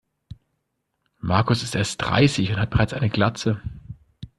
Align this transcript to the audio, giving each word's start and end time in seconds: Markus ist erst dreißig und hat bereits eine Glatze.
Markus 1.19 1.61
ist 1.61 1.75
erst 1.75 2.01
dreißig 2.01 2.49
und 2.49 2.57
hat 2.59 2.71
bereits 2.71 2.93
eine 2.93 3.11
Glatze. 3.11 3.61